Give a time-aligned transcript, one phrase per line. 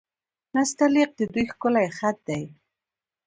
[0.55, 2.43] نستعلیق د دوی ښکلی خط دی.